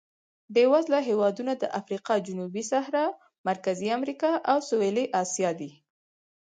بېوزله 0.53 0.99
هېوادونه 1.09 1.53
د 1.57 1.63
افریقا 1.79 2.15
جنوبي 2.27 2.63
صحرا، 2.71 3.05
مرکزي 3.49 3.87
امریکا 3.97 4.31
او 4.51 4.57
سوېلي 4.69 5.05
اسیا 5.21 5.51
دي. 5.59 5.69